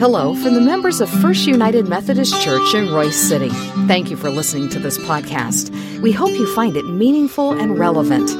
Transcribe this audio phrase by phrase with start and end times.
[0.00, 3.50] Hello from the members of First United Methodist Church in Royse City.
[3.86, 5.68] Thank you for listening to this podcast.
[6.00, 8.30] We hope you find it meaningful and relevant.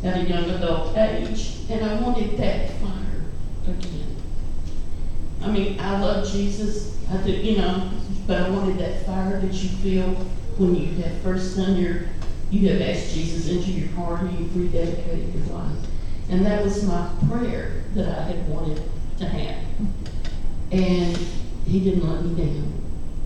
[0.03, 3.23] at a young adult age, and I wanted that fire
[3.67, 4.15] again.
[5.41, 7.91] I mean, I love Jesus, I do, you know,
[8.25, 10.13] but I wanted that fire that you feel
[10.57, 12.01] when you have first done your,
[12.49, 15.77] you have asked Jesus into your heart and you've rededicated your life.
[16.29, 18.81] And that was my prayer that I had wanted
[19.19, 19.63] to have.
[20.71, 21.17] And
[21.65, 22.79] he didn't let me down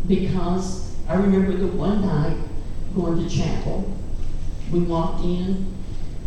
[0.07, 2.37] because I remember the one night
[2.95, 3.97] going to chapel.
[4.71, 5.73] We walked in,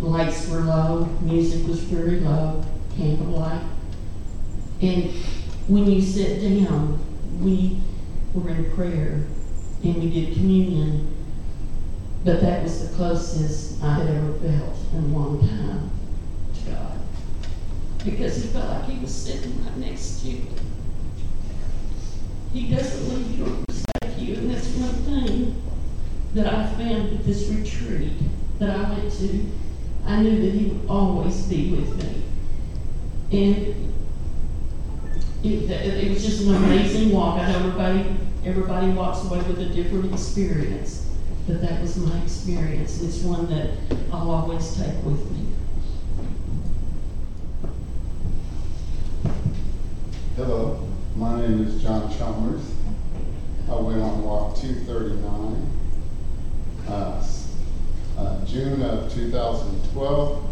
[0.00, 2.64] lights were low, music was very low,
[2.96, 3.62] candlelight.
[4.80, 5.10] And
[5.68, 6.98] when you sit down,
[7.40, 7.80] we
[8.34, 9.26] were in prayer
[9.82, 11.14] and we did communion.
[12.24, 15.90] But that was the closest I had ever felt in a long time
[16.54, 16.98] to God.
[18.04, 20.46] Because it felt like He was sitting right next to you.
[22.52, 24.34] He doesn't leave you or forsake you.
[24.36, 25.62] And that's one thing
[26.34, 28.12] that I found at this retreat
[28.58, 29.46] that I went to.
[30.06, 32.22] I knew that He would always be with me.
[33.32, 33.86] And
[35.42, 37.40] it, it was just an amazing walk.
[37.40, 41.10] I know everybody, everybody walks away with a different experience,
[41.46, 43.02] but that was my experience.
[43.02, 43.70] It's one that
[44.12, 45.46] I'll always take with me.
[50.36, 50.86] Hello.
[51.16, 52.62] My name is John Chalmers.
[53.70, 55.70] I went on walk 239.
[56.88, 57.24] Uh,
[58.18, 60.44] uh, June of 2012,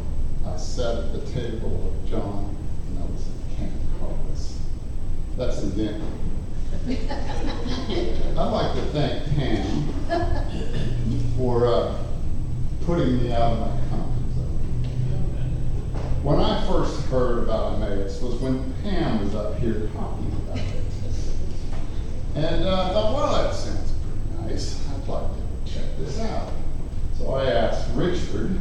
[0.47, 2.57] I sat at the table of John,
[2.89, 3.25] and I was
[3.57, 4.59] Camp Carlos.
[5.37, 6.07] That's in Denver.
[8.39, 9.89] I'd like to thank Pam
[11.37, 12.05] for uh,
[12.85, 14.59] putting me out of my comfort zone.
[16.23, 20.35] When I first heard about Emmaus was when Pam was up here talking
[22.35, 24.85] and uh, I thought, well, that sounds pretty nice.
[24.89, 26.51] I'd like to check this out.
[27.17, 28.59] So I asked Richard,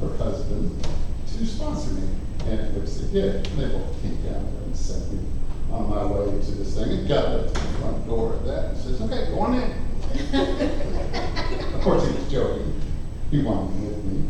[0.00, 0.86] her husband,
[1.26, 2.08] to sponsor me.
[2.46, 3.44] And which they did.
[3.46, 5.18] They both came down there and sent me
[5.72, 8.78] on my way to this thing and got to the front door of that and
[8.78, 9.70] says, okay, go on in.
[11.74, 12.80] of course, he was joking.
[13.30, 14.28] He wanted me with me.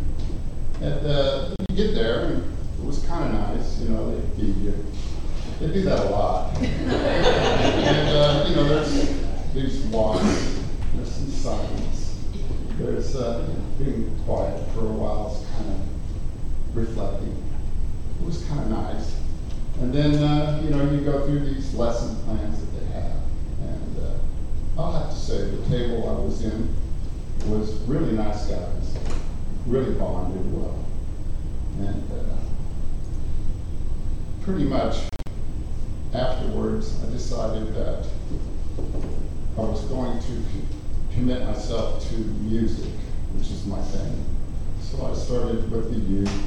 [0.80, 3.80] And uh, you get there, and it was kind of nice.
[3.80, 4.74] You know, they feed you
[5.62, 6.56] they do that a lot.
[6.58, 8.92] and, uh, you know, there's
[9.54, 10.22] these walks,
[10.94, 12.18] there's some silence,
[12.78, 13.48] there's uh,
[13.78, 17.36] being quiet for a while, it's kind of reflecting.
[18.20, 19.16] It was kind of nice.
[19.80, 23.12] And then, uh, you know, you go through these lesson plans that they have.
[23.60, 26.74] And uh, I'll have to say, the table I was in
[27.46, 28.98] was really nice guys,
[29.66, 30.84] really bonded well.
[31.78, 32.32] And uh,
[34.44, 34.96] pretty much
[36.12, 38.04] afterwards, I decided that
[39.56, 40.42] I was going to
[41.14, 42.90] commit myself to music,
[43.34, 44.24] which is my thing.
[44.80, 46.42] So I started with the youth,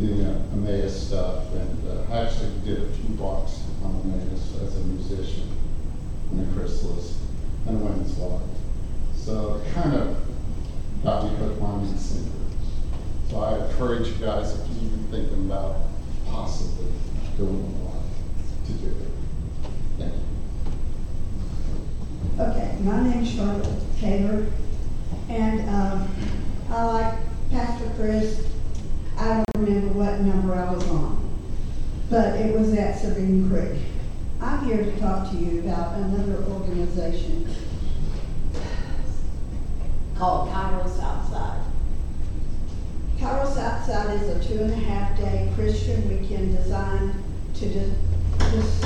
[0.00, 4.76] the uh, Emmaus stuff, and uh, I actually did a few walks on Emmaus as
[4.76, 5.48] a musician
[6.32, 7.18] in the chrysalis
[7.68, 8.42] and a women's walk.
[9.14, 10.16] So it kind of
[11.04, 12.32] got me hooked, line, and.
[13.30, 15.76] So I encourage you guys, if you're even thinking about
[16.30, 16.79] possibly
[17.40, 18.04] doing one,
[18.66, 19.08] to do it.
[19.98, 20.14] Thank
[22.36, 22.42] you.
[22.42, 23.66] Okay, my name's Charlotte
[23.98, 24.46] Taylor,
[25.30, 26.08] and um,
[26.68, 27.14] I like
[27.50, 28.46] Pastor Chris.
[29.16, 31.30] I don't remember what number I was on,
[32.10, 33.80] but it was at Sabine Creek.
[34.42, 37.48] I'm here to talk to you about another organization
[40.16, 41.64] called Kairos Outside.
[43.18, 47.14] Kairos Outside is a two and a half day Christian weekend designed
[47.60, 47.92] to just,
[48.52, 48.84] just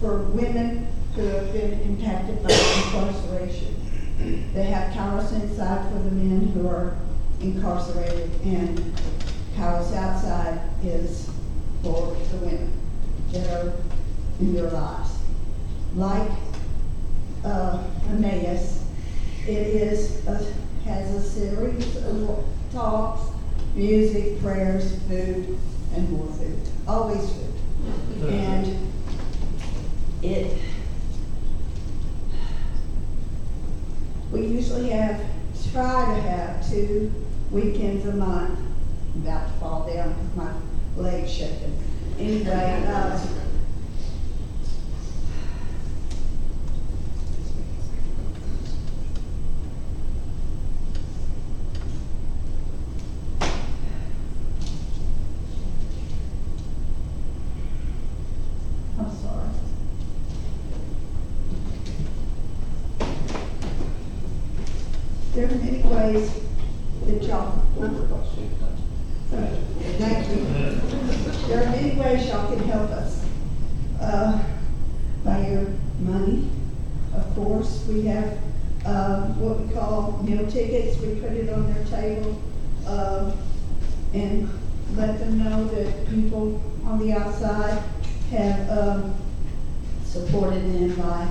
[0.00, 3.74] for women who have been impacted by incarceration.
[4.54, 6.96] They have Kairos Inside for the men who are
[7.42, 8.78] incarcerated, and
[9.54, 11.28] Kairos Outside is
[11.82, 12.72] for the women
[13.32, 13.72] that are
[14.40, 15.10] in their lives.
[15.94, 16.30] Like
[17.44, 18.82] uh, Emmaus,
[19.46, 20.42] it is a,
[20.86, 23.30] has a series of talks,
[23.74, 25.58] music, prayers, food,
[25.94, 26.75] and more food.
[26.88, 28.30] Always food.
[28.30, 28.76] And
[30.22, 30.58] it
[34.32, 35.20] we usually have
[35.72, 37.12] try to have two
[37.50, 38.58] weekends a month.
[39.14, 40.52] I'm about to fall down with my
[40.96, 41.76] legs shaking.
[42.18, 43.20] Anyway, uh,
[58.98, 59.50] I'm sorry.
[65.34, 65.48] There are
[66.06, 66.30] many ways
[67.06, 67.62] that y'all.
[69.30, 70.44] Thank you.
[71.48, 73.24] There are many ways y'all can help us.
[74.00, 74.42] Uh,
[75.24, 75.66] by your
[76.00, 76.48] money,
[77.14, 77.84] of course.
[77.88, 78.38] We have,
[78.84, 81.00] uh, what we call meal tickets.
[81.00, 82.40] We put it on their table,
[82.86, 83.32] uh,
[84.14, 84.48] and
[84.94, 87.82] let them know that people on the outside
[88.30, 89.14] have, um,
[90.04, 91.28] supported them by,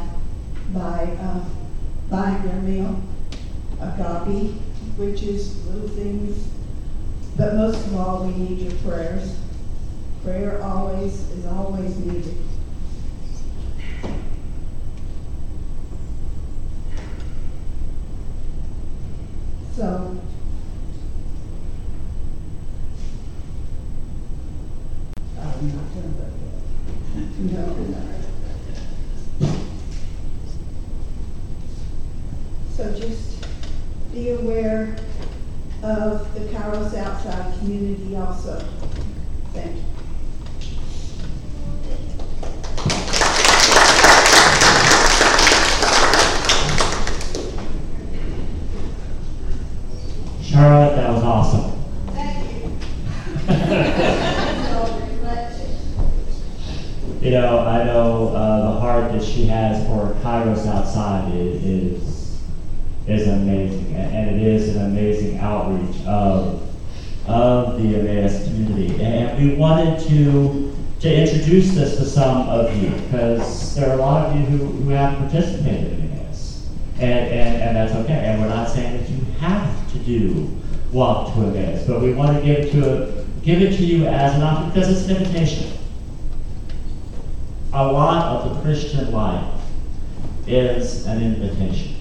[0.74, 1.46] by, uh,
[2.10, 3.02] buying their meal.
[3.82, 4.54] Agape,
[4.96, 6.48] which is little things,
[7.36, 9.36] but most of all, we need your prayers.
[10.24, 12.38] Prayer always is always needed.
[19.76, 20.18] So.
[25.38, 27.26] I'm not done with that.
[27.40, 28.02] No, no.
[32.78, 33.46] So just
[34.14, 34.98] be aware
[35.84, 38.60] of the Kairos outside community also.
[39.54, 39.84] Thank you.
[50.42, 51.72] Charlotte, that was awesome.
[52.14, 52.72] Thank you.
[57.22, 62.42] You know, I know uh, the heart that she has for Kairos outside is is,
[63.08, 66.62] is amazing, and, and it is an amazing outreach of
[67.28, 68.48] of the Emmaus
[69.38, 74.30] We wanted to to introduce this to some of you because there are a lot
[74.30, 76.70] of you who, who haven't participated in this.
[76.96, 78.14] and, and and that's okay.
[78.14, 80.50] And we're not saying that you have to do
[80.92, 84.42] walk to Emmaus, but we want to give to give it to you as an
[84.42, 85.76] option because it's an invitation
[87.76, 89.62] a lot of the Christian life
[90.48, 91.96] is an invitation.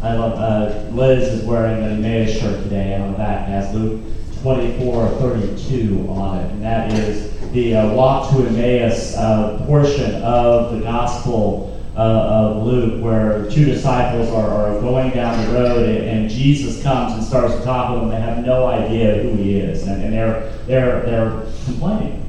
[0.00, 3.52] I love, uh, Liz is wearing an Emmaus shirt today, and on the back it
[3.52, 4.00] has Luke
[4.42, 6.50] 24, or 32 on it.
[6.50, 12.66] And that is the uh, walk to Emmaus uh, portion of the Gospel uh, of
[12.66, 17.22] Luke, where two disciples are, are going down the road, and, and Jesus comes and
[17.22, 18.08] starts to talk to them.
[18.08, 22.28] They have no idea who he is, and, and they're, they're, they're complaining,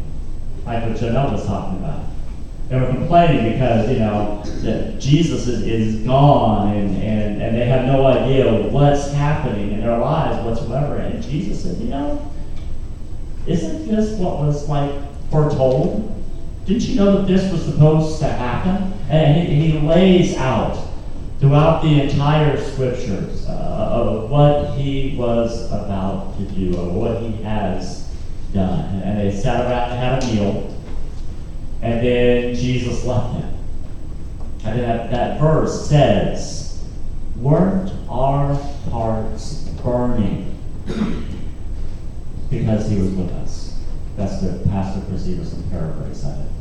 [0.65, 2.12] like what Janelle was talking about.
[2.73, 7.65] They were complaining because, you know, that Jesus is, is gone and, and, and they
[7.65, 10.95] have no idea what's happening in their lives whatsoever.
[10.95, 12.31] And Jesus said, you know,
[13.45, 14.91] isn't this what was like
[15.29, 16.19] foretold?
[16.65, 18.91] Didn't you know that this was supposed to happen?
[19.07, 20.83] And he, he lays out
[21.39, 27.33] throughout the entire scriptures uh, of what he was about to do, or what he
[27.43, 28.11] has
[28.51, 28.99] done.
[29.03, 30.72] And they sat around and had a meal.
[31.83, 33.57] And then Jesus left them.
[34.63, 36.81] And that, that verse says,
[37.35, 38.53] Weren't our
[38.89, 40.57] hearts burning
[42.49, 43.77] because he was with us?
[44.15, 46.51] That's the Pastor Chris Everson paraphrase of it.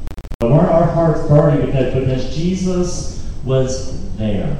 [0.40, 4.56] But weren't our hearts burning because, because Jesus was there?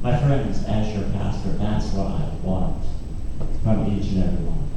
[0.00, 2.82] My friends, as your pastor, that's what I want
[3.62, 4.71] from each and every one.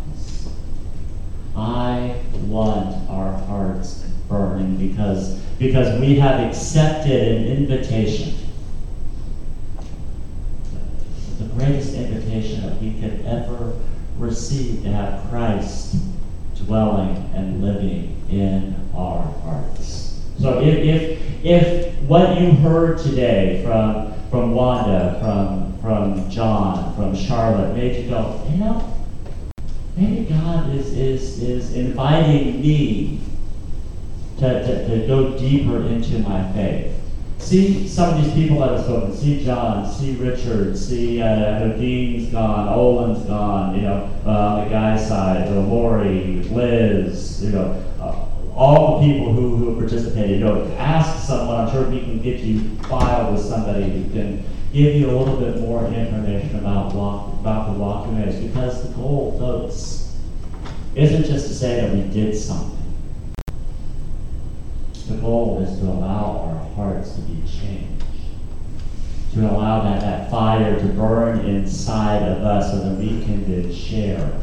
[1.55, 8.33] I want our hearts burning because, because we have accepted an invitation.
[11.39, 13.79] The greatest invitation that we could ever
[14.17, 15.95] receive to have Christ
[16.55, 20.21] dwelling and living in our hearts.
[20.39, 27.15] So if, if, if what you heard today from from Wanda, from, from John, from
[27.15, 28.94] Charlotte, made you go, you know,
[30.73, 33.21] Is, is, is inviting me
[34.39, 36.99] to, to, to go deeper into my faith.
[37.37, 39.15] See some of these people that have spoken.
[39.15, 44.69] See John, see Richard, see uh, Dean's gone, Olin's gone, you know, uh, on the
[44.69, 50.39] guy's side, uh, Lori, Liz, you know, uh, all the people who, who participated.
[50.39, 54.43] You know, ask someone, I'm sure we can get you filed with somebody who can
[54.73, 58.05] give you a little bit more information about walk, about the walk
[58.55, 60.04] because the goal, folks,
[60.95, 62.71] isn't just to say that we did something.
[65.07, 68.03] The goal is to allow our hearts to be changed.
[69.33, 73.73] To allow that, that fire to burn inside of us so that we can then
[73.73, 74.39] share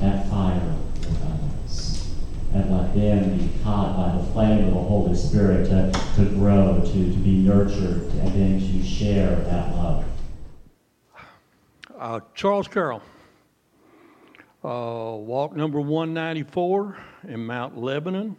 [0.00, 2.14] that fire with others
[2.54, 6.80] and let them be caught by the flame of the Holy Spirit to, to grow,
[6.84, 10.04] to, to be nurtured, and then to share that love.
[11.98, 13.02] Uh, Charles Carroll,
[14.66, 18.36] uh, walk number 194 in Mount Lebanon,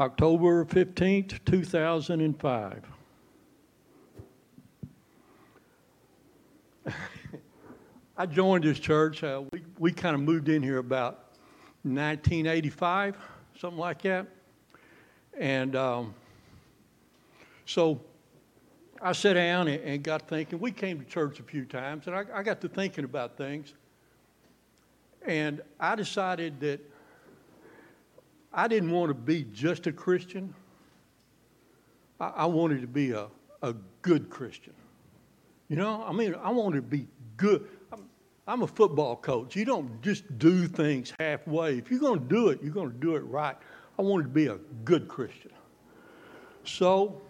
[0.00, 2.82] October 15th, 2005.
[8.16, 9.22] I joined this church.
[9.22, 11.36] Uh, we we kind of moved in here about
[11.84, 13.16] 1985,
[13.60, 14.26] something like that.
[15.38, 16.12] And um,
[17.66, 18.00] so
[19.00, 20.58] I sat down and, and, got thinking.
[20.58, 23.74] We came to church a few times, and I, I got to thinking about things.
[25.26, 26.80] And I decided that
[28.52, 30.54] I didn't want to be just a Christian.
[32.20, 33.28] I, I wanted to be a,
[33.62, 34.74] a good Christian.
[35.68, 37.66] You know, I mean, I wanted to be good.
[38.46, 39.54] I'm a football coach.
[39.54, 41.78] You don't just do things halfway.
[41.78, 43.56] If you're going to do it, you're going to do it right.
[43.98, 45.52] I wanted to be a good Christian.
[46.64, 47.20] So,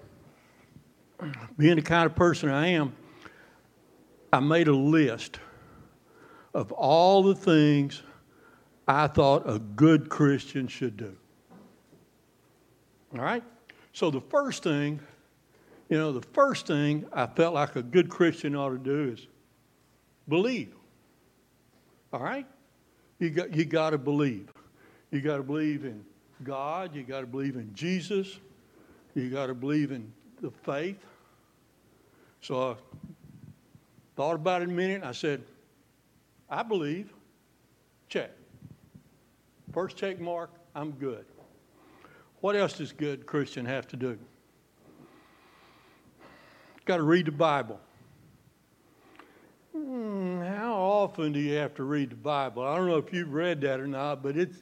[1.58, 2.94] being the kind of person I am,
[4.32, 5.38] I made a list
[6.54, 8.02] of all the things
[8.86, 11.16] I thought a good Christian should do.
[13.14, 13.42] All right?
[13.92, 15.00] So, the first thing,
[15.88, 19.26] you know, the first thing I felt like a good Christian ought to do is
[20.28, 20.74] believe.
[22.12, 22.46] All right?
[23.18, 24.50] You got, you got to believe.
[25.10, 26.04] You got to believe in
[26.42, 26.94] God.
[26.94, 28.38] You got to believe in Jesus.
[29.14, 30.98] You got to believe in the faith.
[32.40, 32.74] So I
[34.16, 35.02] thought about it a minute.
[35.04, 35.42] I said,
[36.52, 37.10] I believe.
[38.10, 38.30] Check.
[39.72, 41.24] First check mark, I'm good.
[42.42, 44.18] What else does good Christian have to do?
[46.84, 47.80] Got to read the Bible.
[49.74, 52.64] Hmm, how often do you have to read the Bible?
[52.64, 54.58] I don't know if you've read that or not, but it's,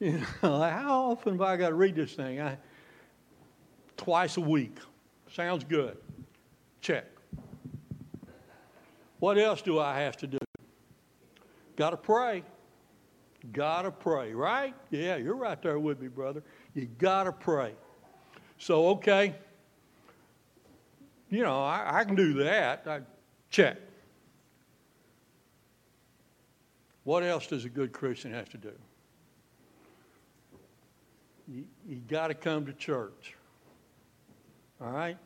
[0.00, 2.38] you know, how often have I got to read this thing?
[2.42, 2.58] I,
[3.96, 4.76] twice a week.
[5.32, 5.96] Sounds good.
[6.82, 7.06] Check.
[9.20, 10.38] What else do I have to do?
[11.76, 12.42] Got to pray.
[13.52, 14.74] Got to pray, right?
[14.90, 16.42] Yeah, you're right there with me, brother.
[16.74, 17.74] You got to pray.
[18.58, 19.34] So, okay,
[21.28, 22.84] you know, I, I can do that.
[22.86, 23.00] I,
[23.50, 23.76] check.
[27.02, 28.72] What else does a good Christian have to do?
[31.48, 33.34] You, you got to come to church.
[34.80, 35.18] All right?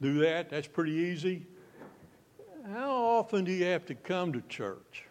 [0.00, 0.50] Do that.
[0.50, 1.46] That's pretty easy.
[2.76, 5.04] How often do you have to come to church?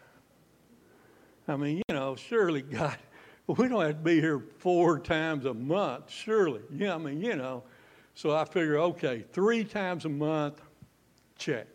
[1.48, 2.95] I mean, you know, surely God,
[3.48, 6.62] we don't have to be here four times a month, surely.
[6.72, 7.63] Yeah, I mean, you know.
[8.13, 10.62] So I figure, okay, three times a month,
[11.39, 11.65] check.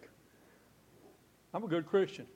[1.53, 2.27] I'm a good Christian.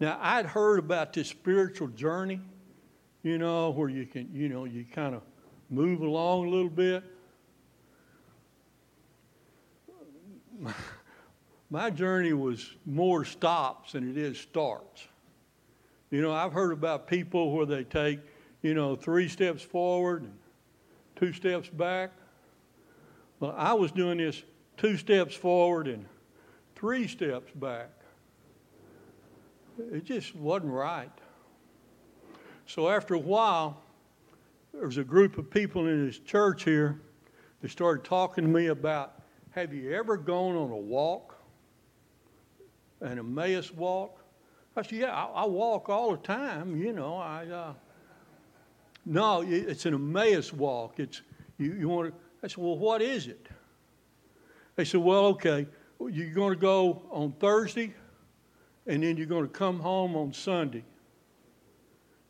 [0.00, 2.40] Now, I'd heard about this spiritual journey,
[3.22, 5.22] you know, where you can, you know, you kind of
[5.70, 7.04] move along a little bit.
[11.70, 15.06] My journey was more stops than it is starts.
[16.10, 18.18] You know, I've heard about people where they take,
[18.62, 20.36] you know, three steps forward and
[21.14, 22.10] two steps back.
[23.38, 24.42] Well, I was doing this
[24.76, 26.04] two steps forward and
[26.74, 27.90] three steps back.
[29.92, 31.12] It just wasn't right.
[32.66, 33.80] So after a while,
[34.72, 37.00] there was a group of people in his church here
[37.60, 41.36] they started talking to me about, have you ever gone on a walk?
[43.00, 44.18] An Emmaus walk?
[44.76, 47.72] I said, yeah, I, I walk all the time, you know, I, uh,
[49.04, 51.00] no, it's an Emmaus walk.
[51.00, 51.22] It's,
[51.58, 53.48] you, you want to, I said, well, what is it?
[54.76, 55.66] They said, well, okay,
[55.98, 57.92] you're going to go on Thursday,
[58.86, 60.84] and then you're going to come home on Sunday.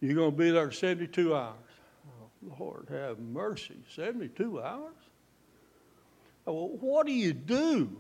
[0.01, 1.55] You're going to be there 72 hours.
[2.09, 4.95] Oh, Lord have mercy, 72 hours?
[6.47, 7.97] Well, what do you do?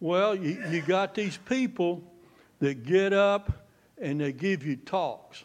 [0.00, 2.02] Well, you, you got these people
[2.60, 3.66] that get up
[4.00, 5.44] and they give you talks.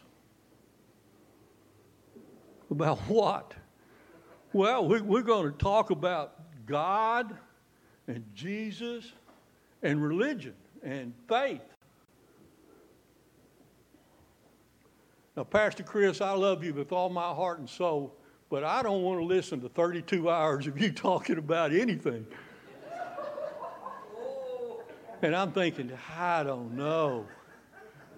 [2.70, 3.54] About what?
[4.52, 7.36] Well, we, we're going to talk about God
[8.06, 9.12] and Jesus
[9.82, 11.60] and religion and faith.
[15.36, 18.14] Now, Pastor Chris, I love you with all my heart and soul,
[18.50, 22.24] but I don't want to listen to 32 hours of you talking about anything.
[25.24, 27.26] And I'm thinking, I don't know.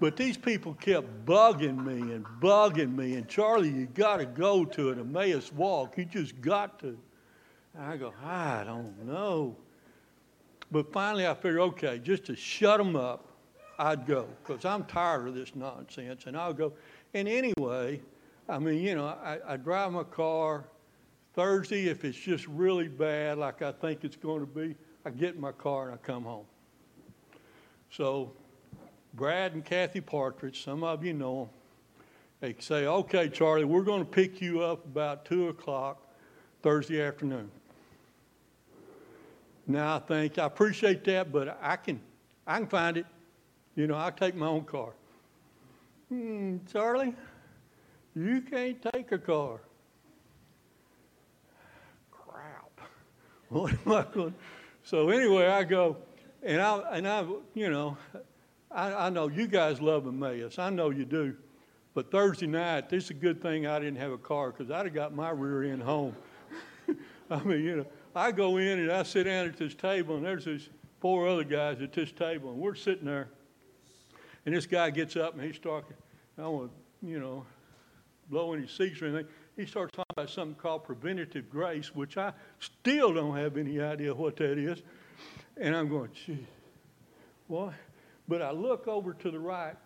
[0.01, 3.15] But these people kept bugging me and bugging me.
[3.15, 5.97] And Charlie, you got to go to an Emmaus walk.
[5.97, 6.99] You just got to.
[7.77, 9.57] And I go, I don't know.
[10.73, 13.29] But finally, I figured, okay, just to shut them up,
[13.79, 16.25] I'd go because I'm tired of this nonsense.
[16.27, 16.73] And I'll go.
[17.15, 18.01] And anyway,
[18.49, 20.65] I mean, you know, I, I drive my car.
[21.35, 25.37] Thursday, if it's just really bad, like I think it's going to be, I get
[25.37, 26.47] in my car and I come home.
[27.91, 28.33] So
[29.15, 31.49] Brad and Kathy Partridge, some of you know them,
[32.41, 36.03] they say, okay, Charlie, we're going to pick you up about 2 o'clock
[36.63, 37.51] Thursday afternoon.
[39.67, 42.01] Now I think, I appreciate that, but I can,
[42.47, 43.07] I can find it.
[43.75, 44.93] You know, I take my own car.
[46.09, 47.15] Hmm, Charlie,
[48.15, 49.61] you can't take a car.
[52.11, 52.81] Crap.
[53.49, 54.35] What am I going
[54.83, 55.97] So anyway, I go,
[56.47, 57.97] and I, and I, you know,
[58.71, 60.59] I, I know you guys love Emmaus.
[60.59, 61.37] I know you do.
[61.93, 64.87] But Thursday night, this is a good thing I didn't have a car because I'd
[64.87, 66.15] have got my rear end home.
[67.31, 70.25] I mean, you know, I go in and I sit down at this table, and
[70.25, 70.69] there's these
[71.01, 73.29] four other guys at this table, and we're sitting there.
[74.45, 75.97] And this guy gets up and he's talking.
[76.39, 77.45] I don't want to, you know,
[78.31, 79.27] blow any seats or anything.
[79.57, 84.15] He starts talking about something called preventative grace, which I still don't have any idea
[84.15, 84.83] what that is.
[85.57, 86.47] And I'm going, gee,
[87.47, 87.75] what?
[88.29, 89.77] But I look over to the right,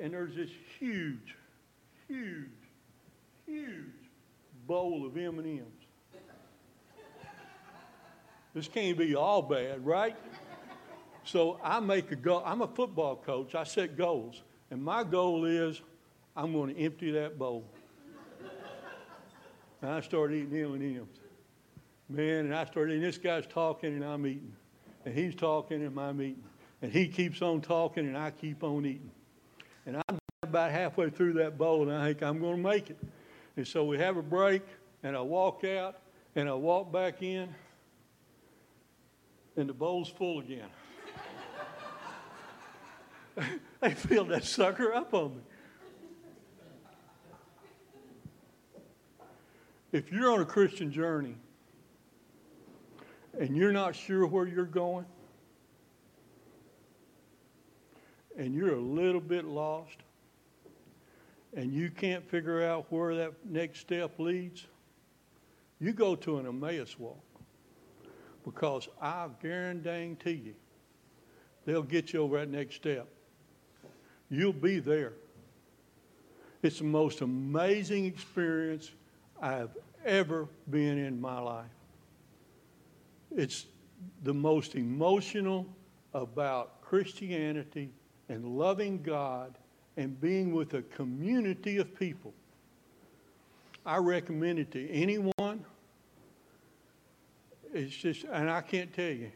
[0.00, 1.36] and there's this huge,
[2.08, 2.48] huge,
[3.46, 3.84] huge
[4.66, 5.62] bowl of M&Ms.
[8.54, 10.16] This can't be all bad, right?
[11.24, 12.42] So I make a goal.
[12.44, 13.54] I'm a football coach.
[13.54, 14.42] I set goals.
[14.70, 15.80] And my goal is
[16.36, 17.64] I'm going to empty that bowl.
[19.82, 21.02] and I started eating M&Ms.
[22.08, 23.02] Man, and I started, eating.
[23.02, 24.54] this guy's talking and I'm eating.
[25.04, 26.42] And he's talking and I'm eating.
[26.82, 29.10] And he keeps on talking and I keep on eating.
[29.86, 32.98] And I'm about halfway through that bowl and I think I'm going to make it.
[33.56, 34.62] And so we have a break
[35.02, 35.98] and I walk out
[36.34, 37.48] and I walk back in
[39.56, 40.68] and the bowl's full again.
[43.80, 45.42] they filled that sucker up on me.
[49.92, 51.36] If you're on a Christian journey
[53.38, 55.06] and you're not sure where you're going,
[58.36, 59.96] and you're a little bit lost
[61.56, 64.66] and you can't figure out where that next step leads,
[65.80, 67.22] you go to an Emmaus walk.
[68.44, 70.54] Because I guarantee you,
[71.64, 73.06] they'll get you over that next step.
[74.28, 75.12] You'll be there.
[76.62, 78.90] It's the most amazing experience
[79.40, 79.70] I've
[80.04, 81.66] ever been in my life.
[83.36, 83.66] It's
[84.22, 85.66] the most emotional
[86.12, 87.90] about Christianity
[88.28, 89.58] and loving God
[89.96, 92.32] and being with a community of people.
[93.84, 95.64] I recommend it to anyone.
[97.72, 99.30] It's just, and I can't tell you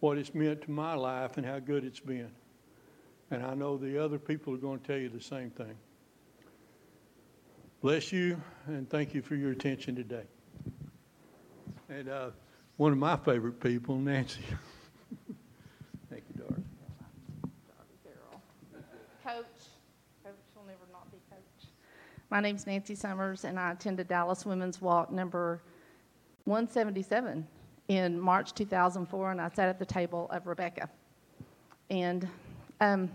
[0.00, 2.30] what it's meant to my life and how good it's been.
[3.30, 5.74] And I know the other people are going to tell you the same thing.
[7.82, 10.24] Bless you and thank you for your attention today.
[11.88, 12.30] And uh,
[12.78, 14.40] one of my favorite people, Nancy.
[16.10, 16.60] Thank you, Dark.
[19.24, 19.44] Coach.
[20.24, 21.68] Coach will never not be coach.
[22.30, 25.60] My name's Nancy Summers, and I attended Dallas Women's Walk number
[26.44, 27.44] 177
[27.88, 30.88] in March 2004, and I sat at the table of Rebecca.
[31.90, 32.28] And
[32.80, 33.10] um,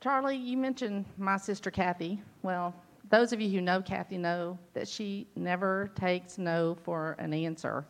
[0.00, 2.22] Charlie, you mentioned my sister Kathy.
[2.42, 2.72] Well,
[3.10, 7.84] those of you who know Kathy know that she never takes no for an answer.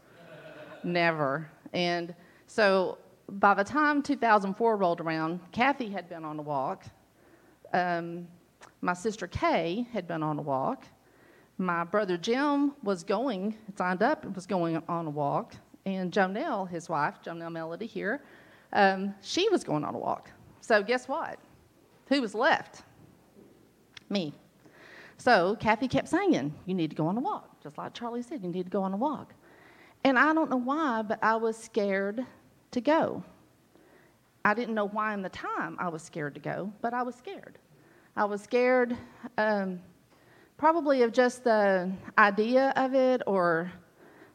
[0.87, 1.51] Never.
[1.73, 2.15] And
[2.47, 6.85] so by the time 2004 rolled around, Kathy had been on a walk.
[7.73, 8.29] Um,
[8.81, 10.85] my sister Kay had been on a walk.
[11.59, 15.55] My brother Jim was going, signed up, and was going on a walk.
[15.87, 18.23] And Jonelle, his wife, Jonelle Melody here,
[18.73, 20.31] um, she was going on a walk.
[20.61, 21.39] So guess what?
[22.09, 22.83] Who was left?
[24.09, 24.35] Me.
[25.19, 27.61] So Kathy kept saying, You need to go on a walk.
[27.63, 29.33] Just like Charlie said, you need to go on a walk.
[30.07, 32.25] And I don't know why, but I was scared
[32.71, 33.25] to go.
[34.45, 37.17] I didn't know why in the time I was scared to go, but I was
[37.17, 37.59] scared.
[38.15, 38.97] I was scared
[39.37, 39.81] um,
[40.59, 43.73] probably of just the idea of it or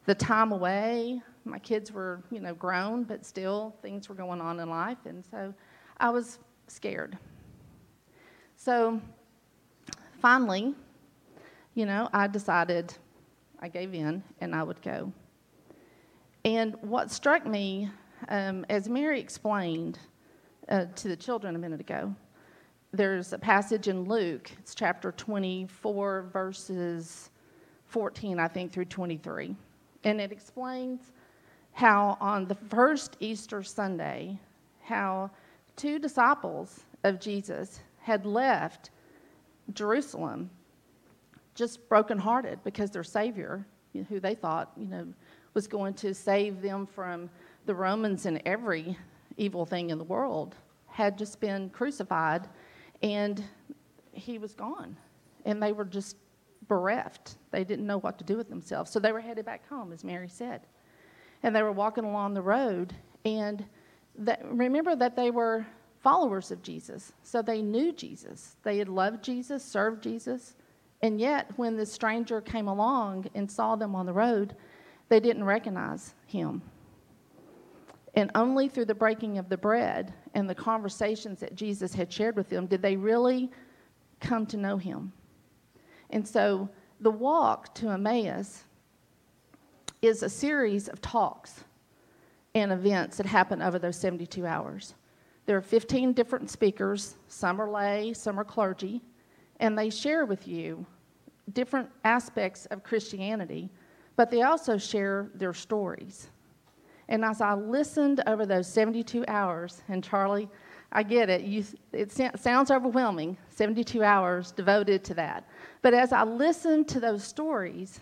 [0.07, 1.21] the time away.
[1.45, 4.97] My kids were, you know, grown, but still things were going on in life.
[5.05, 5.53] And so
[6.01, 7.17] I was scared.
[8.57, 8.99] So
[10.21, 10.75] finally,
[11.75, 12.93] you know, I decided,
[13.61, 15.13] I gave in, and I would go.
[16.43, 17.89] And what struck me,
[18.29, 19.99] um, as Mary explained
[20.69, 22.15] uh, to the children a minute ago,
[22.93, 27.29] there's a passage in Luke, it's chapter 24, verses
[27.87, 29.55] 14, I think, through 23.
[30.03, 31.11] And it explains
[31.73, 34.37] how on the first Easter Sunday,
[34.83, 35.29] how
[35.75, 38.89] two disciples of Jesus had left
[39.73, 40.49] Jerusalem
[41.53, 43.65] just brokenhearted because their Savior,
[44.09, 45.07] who they thought, you know,
[45.53, 47.29] was going to save them from
[47.65, 48.97] the Romans and every
[49.37, 50.55] evil thing in the world,
[50.87, 52.47] had just been crucified
[53.01, 53.43] and
[54.11, 54.95] he was gone.
[55.45, 56.15] And they were just
[56.67, 57.37] bereft.
[57.51, 58.91] They didn't know what to do with themselves.
[58.91, 60.61] So they were headed back home, as Mary said.
[61.43, 62.93] And they were walking along the road.
[63.25, 63.65] And
[64.19, 65.65] that, remember that they were
[66.01, 67.13] followers of Jesus.
[67.23, 68.55] So they knew Jesus.
[68.63, 70.55] They had loved Jesus, served Jesus.
[71.01, 74.55] And yet, when this stranger came along and saw them on the road,
[75.11, 76.61] they didn't recognize him.
[78.13, 82.37] And only through the breaking of the bread and the conversations that Jesus had shared
[82.37, 83.51] with them did they really
[84.21, 85.11] come to know him.
[86.11, 86.69] And so
[87.01, 88.63] the walk to Emmaus
[90.01, 91.65] is a series of talks
[92.55, 94.95] and events that happen over those 72 hours.
[95.45, 99.01] There are 15 different speakers, some are lay, some are clergy,
[99.59, 100.85] and they share with you
[101.51, 103.69] different aspects of Christianity,
[104.15, 106.29] but they also share their stories.
[107.09, 110.49] And as I listened over those 72 hours, and Charlie,
[110.93, 115.47] I get it, you, it sounds overwhelming 72 hours devoted to that.
[115.81, 117.99] But as I listened to those stories,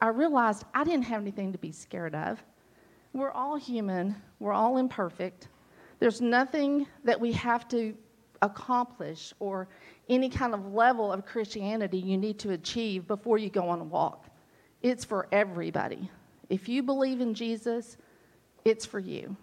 [0.00, 2.42] I realized I didn't have anything to be scared of.
[3.12, 5.48] We're all human, we're all imperfect.
[5.98, 7.94] There's nothing that we have to
[8.42, 9.68] accomplish or
[10.08, 13.84] any kind of level of Christianity you need to achieve before you go on a
[13.84, 14.27] walk.
[14.82, 16.10] It's for everybody.
[16.48, 17.96] If you believe in Jesus,
[18.64, 19.36] it's for you.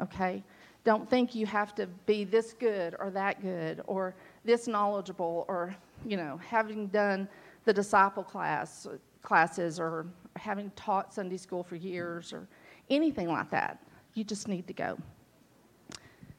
[0.00, 0.42] Okay?
[0.84, 5.74] Don't think you have to be this good or that good or this knowledgeable or,
[6.06, 7.28] you know, having done
[7.64, 8.86] the disciple class
[9.22, 10.06] classes or
[10.36, 12.48] having taught Sunday school for years or
[12.88, 13.82] anything like that.
[14.14, 14.98] You just need to go.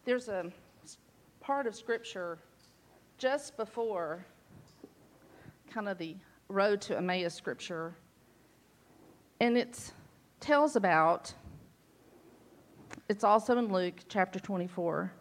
[0.06, 0.52] There's a
[1.40, 2.40] part of scripture
[3.18, 4.26] just before
[5.70, 6.16] kind of the
[6.50, 7.96] road to Emmaus scripture
[9.40, 9.94] and it
[10.40, 11.34] tells about
[13.08, 15.12] it's also in Luke chapter 24.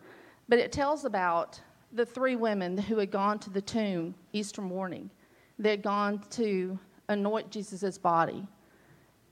[0.48, 1.60] But it tells about
[1.92, 5.10] the three women who had gone to the tomb Easter morning.
[5.58, 8.46] They had gone to anoint Jesus' body.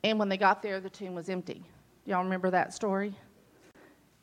[0.04, 1.64] And when they got there, the tomb was empty.
[2.04, 3.14] Y'all remember that story?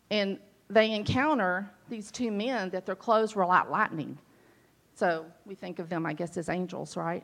[0.09, 4.17] And they encounter these two men that their clothes were like lightning.
[4.95, 7.23] So we think of them, I guess, as angels, right?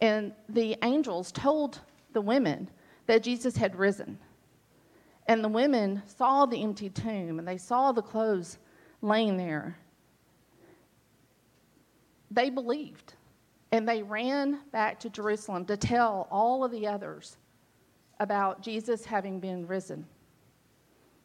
[0.00, 1.80] And the angels told
[2.12, 2.68] the women
[3.06, 4.18] that Jesus had risen.
[5.26, 8.58] And the women saw the empty tomb and they saw the clothes
[9.02, 9.76] laying there.
[12.30, 13.14] They believed
[13.72, 17.36] and they ran back to Jerusalem to tell all of the others
[18.20, 20.06] about Jesus having been risen.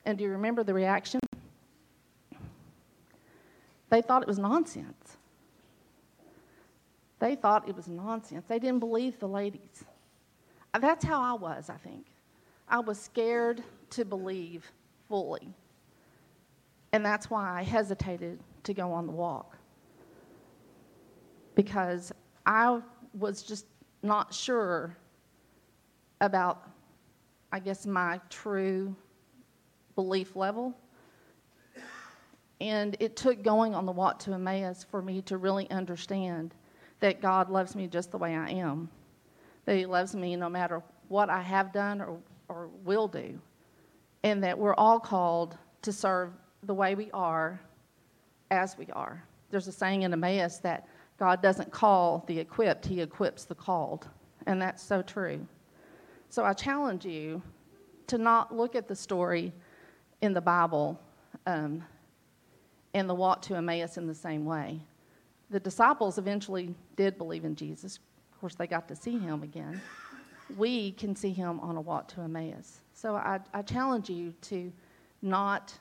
[0.05, 1.19] And do you remember the reaction?
[3.89, 5.17] They thought it was nonsense.
[7.21, 8.45] They thought it was nonsense.
[8.47, 9.86] They didn't believe the ladies.
[10.73, 12.07] Uh, that's how I was, I think.
[12.67, 14.69] I was scared to believe
[15.07, 15.53] fully.
[16.93, 19.55] And that's why I hesitated to go on the walk.
[21.53, 22.12] Because
[22.47, 22.81] I
[23.13, 23.67] was just
[24.01, 24.97] not sure
[26.21, 26.71] about,
[27.51, 28.95] I guess, my true
[29.93, 30.75] belief level.
[32.60, 36.55] And it took going on the walk to Emmaus for me to really understand
[37.01, 38.89] that God loves me just the way I am,
[39.65, 43.37] that He loves me no matter what I have done or, or will do,
[44.23, 46.31] and that we're all called to serve
[46.63, 47.59] the way we are
[48.49, 49.23] as we are.
[49.49, 50.87] There's a saying in Emmaus that
[51.17, 54.07] God doesn't call the equipped, He equips the called.
[54.47, 55.45] And that's so true.
[56.29, 57.41] So I challenge you
[58.07, 59.53] to not look at the story
[60.21, 60.99] in the Bible
[61.45, 61.83] um,
[62.93, 64.79] and the walk to Emmaus in the same way.
[65.51, 67.99] The disciples eventually did believe in Jesus.
[68.31, 69.81] Of course, they got to see him again.
[70.57, 72.79] We can see him on a walk to Emmaus.
[72.93, 74.71] So I, I challenge you to
[75.21, 75.73] not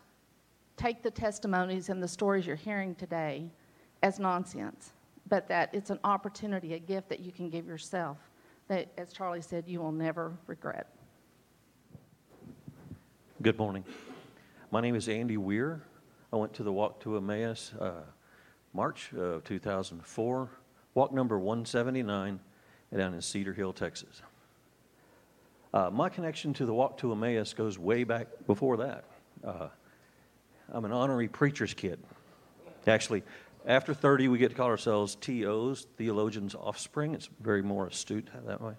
[0.77, 3.49] take the testimonies and the stories you're hearing today
[4.03, 4.93] as nonsense,
[5.29, 8.19] but that it's an opportunity, a gift that you can give yourself
[8.69, 10.89] that, as Charlie said, you will never regret.
[13.43, 13.85] Good morning.
[14.71, 15.83] My name is Andy Weir.
[16.33, 18.03] I went to the Walk to Emmaus uh,
[18.73, 20.49] March of 2004,
[20.95, 22.41] walk number 179
[22.97, 24.23] down in Cedar Hill, Texas.
[25.73, 29.05] Uh, my connection to the Walk to Emmaus goes way back before that.
[29.45, 29.69] Uh,
[30.73, 32.01] I'm an honorary preacher's kid.
[32.87, 33.23] Actually,
[33.67, 37.15] after 30, we get to call ourselves TOs, theologians' offspring.
[37.15, 38.75] It's very more astute that way.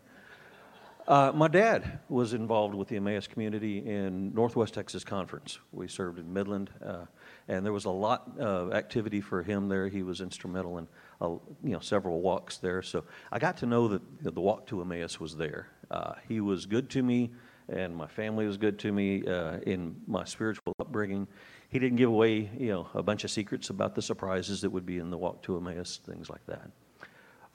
[1.08, 5.60] Uh, my dad was involved with the Emmaus community in Northwest Texas Conference.
[5.72, 7.06] We served in Midland, uh,
[7.48, 9.88] and there was a lot of activity for him there.
[9.88, 10.88] He was instrumental in
[11.20, 11.30] uh,
[11.64, 12.82] you know several walks there.
[12.82, 15.68] So I got to know that the walk to Emmaus was there.
[15.90, 17.32] Uh, he was good to me,
[17.68, 21.28] and my family was good to me uh, in my spiritual upbringing
[21.72, 24.86] he didn't give away, you know, a bunch of secrets about the surprises that would
[24.86, 26.70] be in the walk to Emmaus, things like that.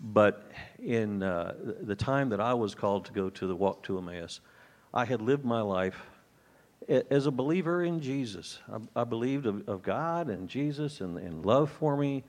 [0.01, 3.99] But in uh, the time that I was called to go to the walk to
[3.99, 4.41] Emmaus,
[4.93, 6.01] I had lived my life
[7.11, 8.59] as a believer in Jesus.
[8.71, 12.25] I, I believed of, of, God and Jesus and, and love for me.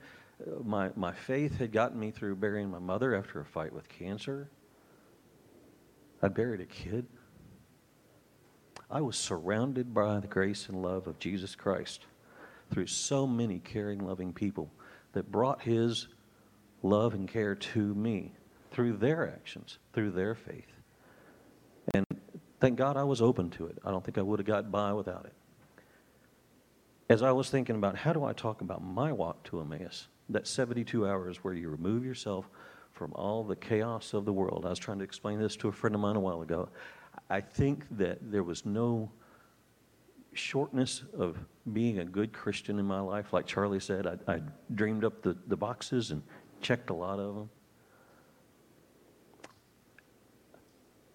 [0.64, 4.48] My, my faith had gotten me through burying my mother after a fight with cancer.
[6.22, 7.06] I buried a kid.
[8.90, 12.06] I was surrounded by the grace and love of Jesus Christ
[12.70, 14.70] through so many caring, loving people
[15.12, 16.08] that brought His
[16.82, 18.32] love and care to me
[18.70, 20.72] through their actions, through their faith.
[21.94, 22.04] And
[22.60, 23.78] thank God I was open to it.
[23.84, 25.32] I don't think I would have got by without it.
[27.10, 30.46] As I was thinking about how do I talk about my walk to Emmaus, that
[30.46, 32.48] 72 hours where you remove yourself
[32.92, 34.64] from all the chaos of the world.
[34.66, 36.68] I was trying to explain this to a friend of mine a while ago.
[37.30, 39.10] I think that there was no
[40.34, 41.38] shortness of
[41.72, 43.32] being a good Christian in my life.
[43.32, 44.40] Like Charlie said, I, I
[44.74, 46.22] dreamed up the, the boxes and
[46.60, 47.50] checked a lot of them.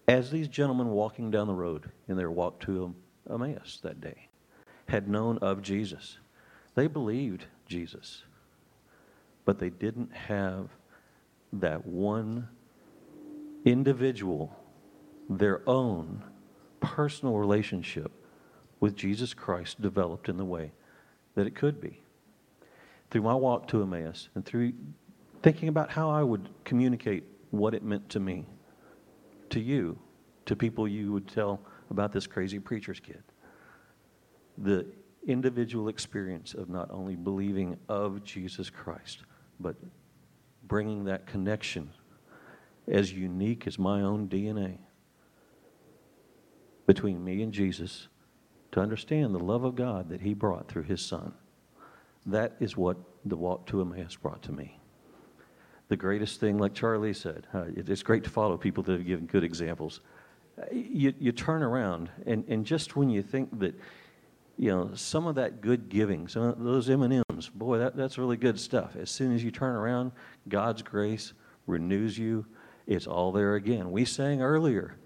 [0.06, 2.94] As these gentlemen walking down the road in their walk to
[3.30, 4.28] Emmaus that day
[4.88, 6.18] had known of Jesus,
[6.74, 8.24] they believed Jesus,
[9.44, 10.68] but they didn't have
[11.52, 12.48] that one
[13.64, 14.54] individual
[15.30, 16.22] their own
[16.80, 18.12] personal relationship
[18.80, 20.72] with Jesus Christ developed in the way
[21.34, 22.00] that it could be.
[23.10, 24.72] Through my walk to Emmaus and through
[25.44, 28.46] thinking about how I would communicate what it meant to me,
[29.50, 29.98] to you,
[30.46, 33.22] to people you would tell about this crazy preacher's kid.
[34.56, 34.86] The
[35.26, 39.18] individual experience of not only believing of Jesus Christ,
[39.60, 39.76] but
[40.66, 41.90] bringing that connection
[42.88, 44.78] as unique as my own DNA
[46.86, 48.08] between me and Jesus
[48.72, 51.34] to understand the love of God that He brought through His Son.
[52.24, 54.78] That is what the walk to Emmaus brought to me.
[55.88, 59.26] The greatest thing, like Charlie said, uh, it's great to follow people that have given
[59.26, 60.00] good examples.
[60.58, 63.74] Uh, you, you turn around, and, and just when you think that,
[64.56, 68.36] you know, some of that good giving, some of those M&Ms, boy, that, that's really
[68.36, 68.96] good stuff.
[68.96, 70.12] As soon as you turn around,
[70.48, 71.34] God's grace
[71.66, 72.46] renews you.
[72.86, 73.90] It's all there again.
[73.90, 74.96] We sang earlier,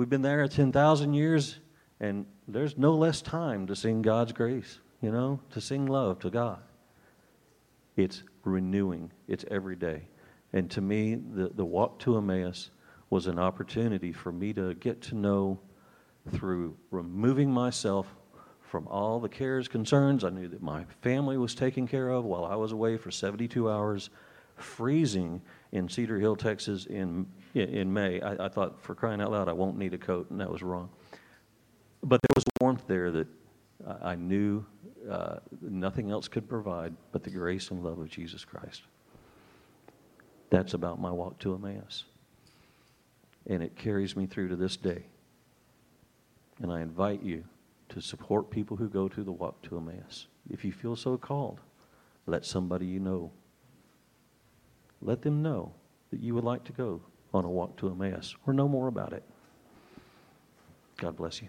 [0.00, 1.58] We've been there 10,000 years,
[2.00, 6.30] and there's no less time to sing God's grace, you know, to sing love to
[6.30, 6.60] God.
[7.98, 10.08] It's renewing, it's every day.
[10.52, 12.70] And to me, the, the walk to Emmaus
[13.08, 15.58] was an opportunity for me to get to know
[16.30, 18.14] through removing myself
[18.62, 20.22] from all the cares, concerns.
[20.22, 23.68] I knew that my family was taken care of while I was away for 72
[23.68, 24.10] hours,
[24.54, 28.20] freezing in Cedar Hill, Texas in in May.
[28.20, 30.62] I, I, thought, for crying out loud, I won't need a coat, and that was
[30.62, 30.88] wrong.
[32.00, 33.26] But there was warmth there that
[34.00, 34.64] I knew
[35.08, 38.82] uh, nothing else could provide but the grace and love of Jesus Christ.
[40.50, 42.04] That's about my walk to Emmaus.
[43.46, 45.04] And it carries me through to this day.
[46.60, 47.44] And I invite you
[47.90, 50.26] to support people who go to the walk to Emmaus.
[50.50, 51.60] If you feel so called,
[52.26, 53.30] let somebody you know
[55.02, 55.72] let them know
[56.10, 57.00] that you would like to go
[57.32, 59.22] on a walk to Emmaus or know more about it.
[60.98, 61.48] God bless you.